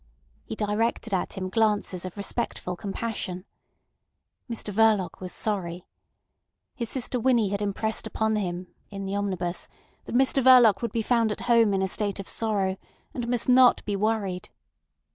He 0.43 0.55
directed 0.55 1.13
at 1.13 1.33
him 1.33 1.47
glances 1.51 2.05
of 2.05 2.17
respectful 2.17 2.75
compassion. 2.75 3.45
Mr 4.49 4.73
Verloc 4.73 5.19
was 5.19 5.31
sorry. 5.31 5.85
His 6.73 6.89
sister 6.89 7.19
Winnie 7.19 7.49
had 7.49 7.61
impressed 7.61 8.07
upon 8.07 8.35
him 8.35 8.73
(in 8.89 9.05
the 9.05 9.13
omnibus) 9.15 9.67
that 10.05 10.15
Mr 10.15 10.41
Verloc 10.41 10.81
would 10.81 10.91
be 10.91 11.03
found 11.03 11.31
at 11.31 11.41
home 11.41 11.71
in 11.71 11.83
a 11.83 11.87
state 11.87 12.19
of 12.19 12.27
sorrow, 12.27 12.77
and 13.13 13.27
must 13.27 13.47
not 13.47 13.85
be 13.85 13.95
worried. 13.95 14.49